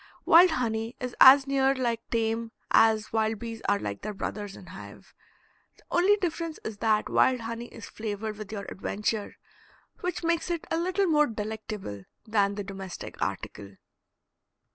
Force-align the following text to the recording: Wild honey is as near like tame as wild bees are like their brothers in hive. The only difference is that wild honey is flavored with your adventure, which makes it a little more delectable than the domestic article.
Wild 0.25 0.49
honey 0.49 0.95
is 0.99 1.15
as 1.21 1.45
near 1.45 1.75
like 1.75 2.01
tame 2.09 2.51
as 2.71 3.13
wild 3.13 3.37
bees 3.37 3.61
are 3.69 3.77
like 3.77 4.01
their 4.01 4.15
brothers 4.15 4.55
in 4.55 4.65
hive. 4.65 5.13
The 5.77 5.83
only 5.91 6.15
difference 6.17 6.57
is 6.63 6.79
that 6.79 7.07
wild 7.07 7.41
honey 7.41 7.65
is 7.67 7.85
flavored 7.85 8.37
with 8.39 8.51
your 8.51 8.65
adventure, 8.69 9.35
which 9.99 10.23
makes 10.23 10.49
it 10.49 10.65
a 10.71 10.77
little 10.79 11.05
more 11.05 11.27
delectable 11.27 12.05
than 12.25 12.55
the 12.55 12.63
domestic 12.63 13.21
article. 13.21 13.75